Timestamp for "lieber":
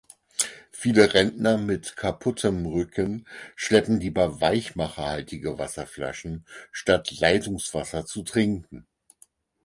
3.99-4.41